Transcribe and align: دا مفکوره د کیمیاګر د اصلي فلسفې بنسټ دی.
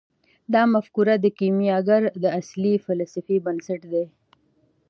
دا 0.53 0.61
مفکوره 0.73 1.15
د 1.19 1.25
کیمیاګر 1.39 2.01
د 2.23 2.25
اصلي 2.39 2.73
فلسفې 2.85 3.37
بنسټ 3.45 3.81
دی. 3.91 4.05